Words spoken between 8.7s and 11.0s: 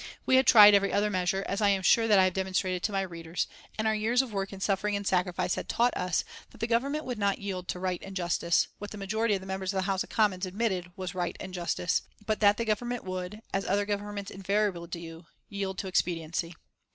what the majority of members of the House of Commons admitted